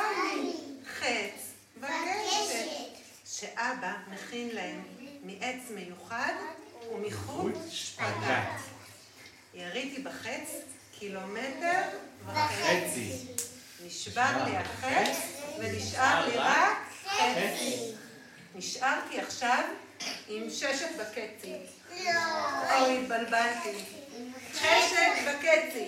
[0.00, 0.52] לי
[0.86, 2.68] חץ וקשת,
[3.26, 4.82] שאבא מכין להם
[5.22, 6.32] מעץ מיוחד
[6.92, 8.48] ומחוט שפגת.
[9.54, 10.50] יריתי בחץ
[10.98, 11.82] קילומטר
[12.26, 13.12] וחצי.
[13.86, 15.16] נשבר לי החץ
[15.58, 17.92] ונשאר לי רק חצי.
[18.54, 19.64] נשארתי עכשיו
[20.28, 21.54] עם ששת וקצי.
[22.04, 22.80] לא.
[22.80, 23.84] אוי, התבלבלתי.
[24.54, 25.83] ששת וקצי.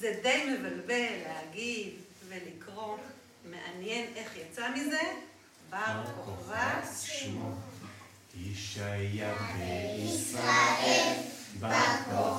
[0.00, 1.90] זה די מבלבל להגיד
[2.28, 2.96] ולקרוא.
[3.50, 5.00] מעניין איך יצא מזה?
[5.70, 7.54] בר כוכבא שמו.
[8.40, 11.14] איש היה בישראל,
[11.60, 12.37] בר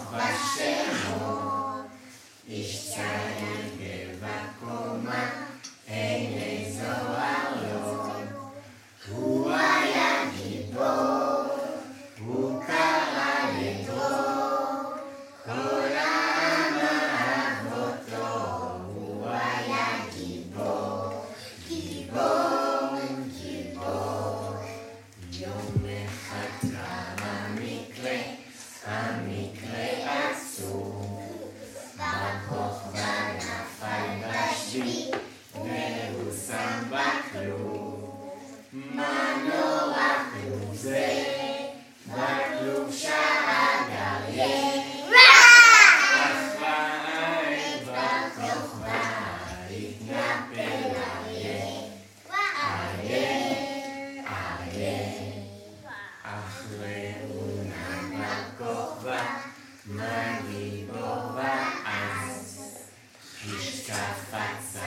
[59.91, 62.85] Mandy Bova As.
[63.19, 63.93] Fischka
[64.29, 64.78] Fatsa.